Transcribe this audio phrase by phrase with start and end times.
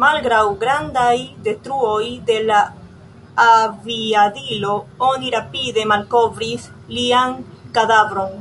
[0.00, 1.12] Malgraŭ grandaj
[1.44, 2.58] detruoj de la
[3.44, 4.74] aviadilo
[5.12, 7.34] oni rapide malkovris lian
[7.78, 8.36] kadavron.